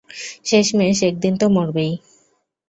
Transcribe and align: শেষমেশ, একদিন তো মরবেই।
শেষমেশ, 0.45 0.97
একদিন 1.03 1.33
তো 1.37 1.45
মরবেই। 1.49 1.93